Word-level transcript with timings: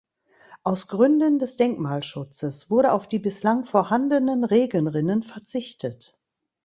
Aus 0.63 0.87
Gründen 0.87 1.37
des 1.37 1.57
Denkmalschutzes 1.57 2.71
wurde 2.71 2.93
auf 2.93 3.07
die 3.07 3.19
bislang 3.19 3.65
vorhandenen 3.65 4.43
Regenrinnen 4.45 5.21
verzichtet. 5.21 6.17